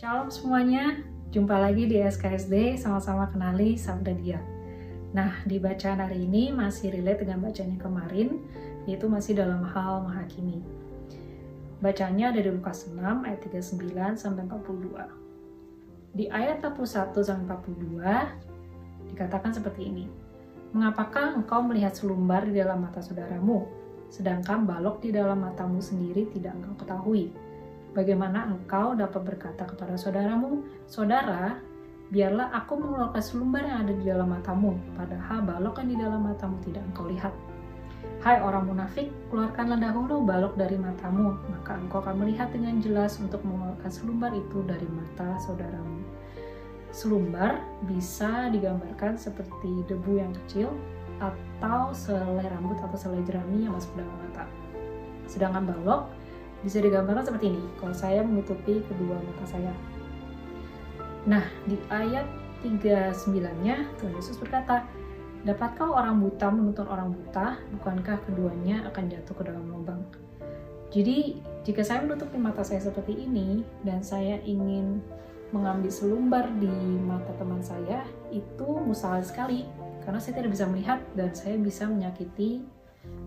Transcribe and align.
Shalom 0.00 0.32
semuanya, 0.32 0.96
jumpa 1.28 1.60
lagi 1.60 1.84
di 1.84 2.00
SKSD, 2.00 2.80
sama-sama 2.80 3.28
kenali 3.28 3.76
Sabda 3.76 4.16
Dia. 4.16 4.40
Nah, 5.12 5.44
di 5.44 5.60
bacaan 5.60 6.00
hari 6.00 6.24
ini 6.24 6.48
masih 6.48 6.88
relate 6.88 7.28
dengan 7.28 7.44
bacaan 7.44 7.76
yang 7.76 7.82
kemarin, 7.84 8.28
yaitu 8.88 9.12
masih 9.12 9.36
dalam 9.36 9.60
hal 9.60 10.00
menghakimi. 10.00 10.64
Bacanya 11.84 12.32
ada 12.32 12.40
di 12.40 12.48
Lukas 12.48 12.88
6 12.88 12.96
ayat 12.96 13.44
39 13.44 14.16
sampai 14.16 14.48
42. 14.48 15.04
Di 16.16 16.32
ayat 16.32 16.64
41 16.64 17.20
sampai 17.20 17.60
42 17.60 19.12
dikatakan 19.12 19.52
seperti 19.52 19.84
ini. 19.84 20.08
Mengapakah 20.72 21.36
engkau 21.36 21.60
melihat 21.60 21.92
selumbar 21.92 22.48
di 22.48 22.56
dalam 22.56 22.88
mata 22.88 23.04
saudaramu, 23.04 23.68
sedangkan 24.08 24.64
balok 24.64 25.04
di 25.04 25.12
dalam 25.12 25.44
matamu 25.44 25.76
sendiri 25.76 26.24
tidak 26.32 26.56
engkau 26.56 26.88
ketahui? 26.88 27.49
Bagaimana 27.90 28.46
engkau 28.46 28.94
dapat 28.94 29.34
berkata 29.34 29.66
kepada 29.66 29.98
saudaramu, 29.98 30.62
Saudara, 30.86 31.58
biarlah 32.14 32.54
aku 32.54 32.78
mengeluarkan 32.78 33.18
selumbar 33.18 33.66
yang 33.66 33.82
ada 33.82 33.92
di 33.94 34.04
dalam 34.06 34.30
matamu, 34.30 34.78
padahal 34.94 35.42
balok 35.42 35.82
yang 35.82 35.90
di 35.90 35.98
dalam 35.98 36.22
matamu 36.22 36.54
tidak 36.62 36.86
engkau 36.86 37.10
lihat. 37.10 37.34
Hai 38.22 38.38
orang 38.38 38.70
munafik, 38.70 39.10
keluarkanlah 39.32 39.80
dahulu 39.80 40.22
balok 40.22 40.54
dari 40.54 40.78
matamu, 40.78 41.34
maka 41.50 41.82
engkau 41.82 41.98
akan 41.98 42.22
melihat 42.22 42.54
dengan 42.54 42.78
jelas 42.78 43.18
untuk 43.18 43.42
mengeluarkan 43.42 43.90
selumbar 43.90 44.38
itu 44.38 44.62
dari 44.70 44.86
mata 44.86 45.40
saudaramu. 45.42 45.98
Selumbar 46.94 47.58
bisa 47.90 48.50
digambarkan 48.54 49.18
seperti 49.18 49.82
debu 49.90 50.20
yang 50.20 50.30
kecil 50.44 50.70
atau 51.18 51.90
selai 51.90 52.46
rambut 52.54 52.78
atau 52.78 52.98
selai 52.98 53.22
jerami 53.26 53.66
yang 53.66 53.74
masuk 53.74 53.92
dalam 53.98 54.14
mata. 54.22 54.44
Sedangkan 55.26 55.66
balok 55.66 56.19
bisa 56.60 56.78
digambarkan 56.80 57.24
seperti 57.24 57.52
ini, 57.52 57.62
kalau 57.80 57.94
saya 57.96 58.20
menutupi 58.20 58.84
kedua 58.84 59.16
mata 59.16 59.44
saya. 59.48 59.72
Nah, 61.24 61.44
di 61.68 61.76
ayat 61.88 62.24
39-nya 62.64 63.76
Tuhan 64.00 64.12
Yesus 64.16 64.36
berkata, 64.36 64.84
Dapatkah 65.40 65.88
orang 65.88 66.20
buta 66.20 66.52
menuntun 66.52 66.84
orang 66.84 67.16
buta, 67.16 67.56
bukankah 67.80 68.20
keduanya 68.28 68.84
akan 68.92 69.08
jatuh 69.08 69.32
ke 69.40 69.42
dalam 69.48 69.72
lubang? 69.72 70.04
Jadi, 70.92 71.40
jika 71.64 71.80
saya 71.80 72.04
menutupi 72.04 72.36
mata 72.36 72.60
saya 72.60 72.84
seperti 72.84 73.24
ini, 73.24 73.64
dan 73.80 74.04
saya 74.04 74.36
ingin 74.44 75.00
mengambil 75.48 75.88
selumbar 75.88 76.44
di 76.60 76.68
mata 77.00 77.32
teman 77.40 77.64
saya, 77.64 78.04
itu 78.28 78.68
mustahil 78.84 79.24
sekali, 79.24 79.64
karena 80.04 80.20
saya 80.20 80.44
tidak 80.44 80.52
bisa 80.52 80.64
melihat 80.68 81.00
dan 81.16 81.32
saya 81.32 81.56
bisa 81.56 81.88
menyakiti 81.88 82.60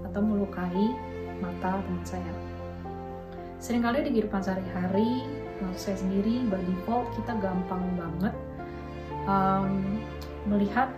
atau 0.00 0.24
melukai 0.24 0.96
mata 1.44 1.76
teman 1.84 2.04
saya. 2.08 2.32
Seringkali 3.58 4.06
di 4.06 4.14
kehidupan 4.14 4.38
sehari-hari, 4.38 5.26
maksud 5.58 5.90
saya 5.90 5.98
sendiri, 5.98 6.46
by 6.46 6.62
default 6.62 7.10
kita 7.18 7.34
gampang 7.42 7.82
banget 7.98 8.34
um, 9.26 9.98
melihat 10.46 10.94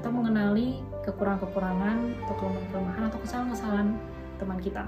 atau 0.00 0.08
mengenali 0.08 0.80
kekurangan-kekurangan 1.04 2.16
atau 2.24 2.34
kelemahan-kelemahan 2.40 3.04
atau 3.12 3.18
kesalahan-kesalahan 3.20 3.88
teman 4.40 4.58
kita. 4.64 4.84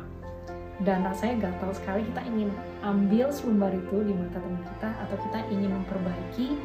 Dan 0.80 1.04
rasanya 1.04 1.52
gatal 1.52 1.76
sekali 1.76 2.00
kita 2.08 2.24
ingin 2.24 2.48
ambil 2.80 3.28
selumbar 3.28 3.76
itu 3.76 3.96
di 4.08 4.16
mata 4.16 4.40
teman 4.40 4.64
kita 4.72 4.90
atau 5.04 5.16
kita 5.28 5.38
ingin 5.52 5.68
memperbaiki 5.68 6.56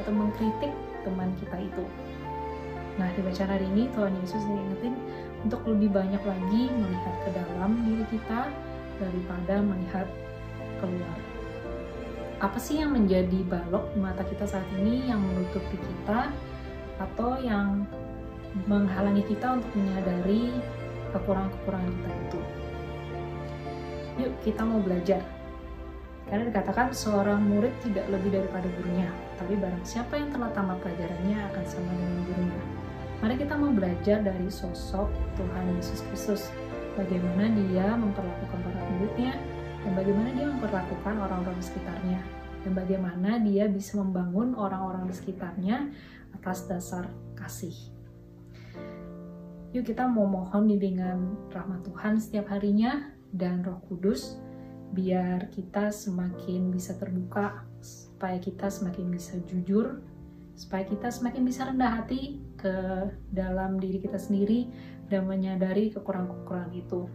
atau 0.00 0.12
mengkritik 0.16 0.72
teman 1.04 1.28
kita 1.44 1.60
itu. 1.60 1.84
Nah, 2.96 3.08
di 3.12 3.20
bacaan 3.20 3.52
hari 3.52 3.68
ini 3.76 3.92
Tuhan 3.92 4.16
Yesus 4.24 4.42
ingetin 4.48 4.96
untuk 5.44 5.60
lebih 5.68 5.92
banyak 5.92 6.24
lagi 6.24 6.62
melihat 6.72 7.14
ke 7.20 7.30
dalam 7.36 7.84
diri 7.84 8.04
kita, 8.08 8.48
daripada 9.00 9.64
melihat 9.64 10.06
keluar. 10.78 11.16
Apa 12.40 12.56
sih 12.56 12.80
yang 12.80 12.96
menjadi 12.96 13.44
balok 13.44 13.92
mata 14.00 14.24
kita 14.24 14.48
saat 14.48 14.64
ini 14.80 15.08
yang 15.08 15.20
menutupi 15.20 15.76
kita 15.76 16.32
atau 17.00 17.36
yang 17.40 17.84
menghalangi 18.64 19.24
kita 19.28 19.60
untuk 19.60 19.72
menyadari 19.76 20.52
kekurangan-kekurangan 21.12 21.92
kita 21.92 22.10
itu? 22.28 22.40
Yuk 24.24 24.32
kita 24.44 24.62
mau 24.64 24.80
belajar. 24.80 25.20
Karena 26.28 26.46
dikatakan 26.46 26.94
seorang 26.94 27.42
murid 27.42 27.74
tidak 27.82 28.06
lebih 28.06 28.38
daripada 28.38 28.70
gurunya, 28.78 29.10
tapi 29.34 29.58
barang 29.58 29.82
siapa 29.82 30.14
yang 30.14 30.30
telah 30.30 30.48
tamat 30.54 30.78
pelajarannya 30.78 31.38
akan 31.50 31.64
sama 31.66 31.90
dengan 31.90 32.22
gurunya. 32.24 32.62
Mari 33.20 33.34
kita 33.36 33.54
mau 33.58 33.68
belajar 33.74 34.24
dari 34.24 34.48
sosok 34.48 35.12
Tuhan 35.36 35.64
Yesus 35.76 36.00
Kristus 36.08 36.42
bagaimana 36.98 37.50
dia 37.54 37.94
memperlakukan 37.94 38.58
para 38.62 38.80
muridnya, 38.94 39.34
dan 39.80 39.92
bagaimana 39.96 40.30
dia 40.36 40.46
memperlakukan 40.50 41.14
orang-orang 41.16 41.56
di 41.58 41.64
sekitarnya, 41.64 42.20
dan 42.66 42.72
bagaimana 42.76 43.30
dia 43.40 43.64
bisa 43.68 43.96
membangun 43.96 44.52
orang-orang 44.58 45.08
di 45.08 45.14
sekitarnya 45.16 45.88
atas 46.36 46.68
dasar 46.68 47.08
kasih. 47.36 47.74
Yuk 49.70 49.86
kita 49.86 50.10
mau 50.10 50.26
mohon 50.26 50.66
bimbingan 50.66 51.46
rahmat 51.54 51.86
Tuhan 51.86 52.18
setiap 52.18 52.50
harinya 52.50 53.14
dan 53.30 53.62
roh 53.62 53.78
kudus 53.86 54.34
biar 54.90 55.46
kita 55.54 55.94
semakin 55.94 56.74
bisa 56.74 56.98
terbuka, 56.98 57.62
supaya 57.78 58.42
kita 58.42 58.66
semakin 58.66 59.06
bisa 59.14 59.38
jujur, 59.46 60.02
supaya 60.60 60.84
kita 60.84 61.08
semakin 61.08 61.40
bisa 61.40 61.64
rendah 61.64 62.04
hati 62.04 62.36
ke 62.60 62.76
dalam 63.32 63.80
diri 63.80 63.96
kita 63.96 64.20
sendiri 64.20 64.68
dan 65.08 65.24
menyadari 65.24 65.88
kekurangan-kekurangan 65.88 66.76
itu. 66.76 67.08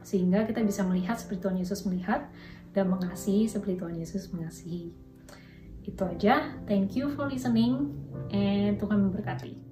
Sehingga 0.00 0.48
kita 0.48 0.64
bisa 0.64 0.80
melihat 0.88 1.20
seperti 1.20 1.44
Tuhan 1.44 1.60
Yesus 1.60 1.84
melihat 1.84 2.32
dan 2.72 2.88
mengasihi 2.88 3.44
seperti 3.44 3.76
Tuhan 3.76 4.00
Yesus 4.00 4.32
mengasihi. 4.32 4.88
Itu 5.84 6.08
aja. 6.08 6.56
Thank 6.64 6.96
you 6.96 7.12
for 7.12 7.28
listening 7.28 7.92
and 8.32 8.80
Tuhan 8.80 9.12
memberkati. 9.12 9.71